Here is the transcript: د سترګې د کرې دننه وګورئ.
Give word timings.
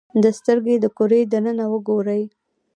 د 0.23 0.25
سترګې 0.37 0.75
د 0.83 0.85
کرې 0.97 1.21
دننه 1.31 1.65
وګورئ. 1.73 2.21